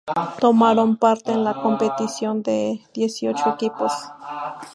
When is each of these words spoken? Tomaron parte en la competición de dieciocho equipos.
Tomaron 0.39 0.97
parte 0.97 1.31
en 1.31 1.43
la 1.43 1.53
competición 1.61 2.41
de 2.41 2.81
dieciocho 2.91 3.51
equipos. 3.53 3.91